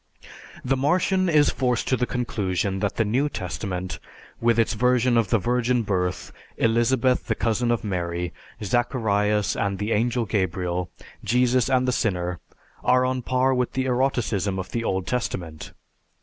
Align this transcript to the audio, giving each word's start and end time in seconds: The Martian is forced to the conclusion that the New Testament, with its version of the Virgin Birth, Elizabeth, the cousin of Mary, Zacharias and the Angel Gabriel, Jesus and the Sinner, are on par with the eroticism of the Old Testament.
The 0.65 0.75
Martian 0.75 1.29
is 1.29 1.51
forced 1.51 1.87
to 1.89 1.95
the 1.95 2.07
conclusion 2.07 2.79
that 2.79 2.95
the 2.95 3.05
New 3.05 3.29
Testament, 3.29 3.99
with 4.39 4.57
its 4.57 4.73
version 4.73 5.15
of 5.15 5.29
the 5.29 5.37
Virgin 5.37 5.83
Birth, 5.83 6.31
Elizabeth, 6.57 7.27
the 7.27 7.35
cousin 7.35 7.69
of 7.69 7.83
Mary, 7.83 8.33
Zacharias 8.63 9.55
and 9.55 9.77
the 9.77 9.91
Angel 9.91 10.25
Gabriel, 10.25 10.89
Jesus 11.23 11.69
and 11.69 11.87
the 11.87 11.91
Sinner, 11.91 12.39
are 12.83 13.05
on 13.05 13.21
par 13.21 13.53
with 13.53 13.73
the 13.73 13.87
eroticism 13.87 14.57
of 14.57 14.71
the 14.71 14.83
Old 14.83 15.05
Testament. 15.05 15.71